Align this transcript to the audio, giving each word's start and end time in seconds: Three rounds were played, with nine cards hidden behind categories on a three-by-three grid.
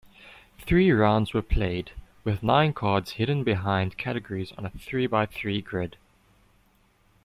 Three 0.57 0.91
rounds 0.91 1.31
were 1.31 1.43
played, 1.43 1.91
with 2.23 2.41
nine 2.41 2.73
cards 2.73 3.11
hidden 3.11 3.43
behind 3.43 3.99
categories 3.99 4.51
on 4.53 4.65
a 4.65 4.71
three-by-three 4.71 5.61
grid. 5.61 5.95